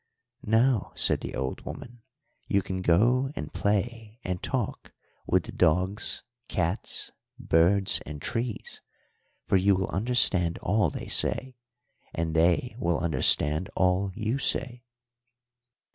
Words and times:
"'Now,' 0.41 0.93
said 0.95 1.21
the 1.21 1.35
old 1.35 1.61
woman, 1.63 2.01
'you 2.47 2.63
can 2.63 2.81
go 2.81 3.29
and 3.35 3.53
play 3.53 4.19
and 4.23 4.41
talk 4.41 4.91
with 5.27 5.43
the 5.43 5.51
dogs, 5.51 6.23
cats, 6.47 7.11
birds, 7.37 8.01
and 8.03 8.19
trees, 8.19 8.81
for 9.45 9.57
you 9.57 9.75
will 9.75 9.89
understand 9.89 10.57
all 10.63 10.89
they 10.89 11.07
say, 11.07 11.55
and 12.15 12.35
they 12.35 12.73
will 12.79 12.97
understand 12.97 13.69
all 13.75 14.11
you 14.15 14.39
say.' 14.39 14.83